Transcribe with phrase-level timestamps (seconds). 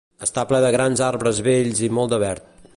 [0.27, 2.53] Està ple de grans arbres bells i molt de verd.